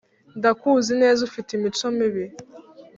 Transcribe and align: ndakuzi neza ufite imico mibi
ndakuzi 0.39 0.93
neza 1.01 1.19
ufite 1.27 1.49
imico 1.53 1.85
mibi 1.97 2.25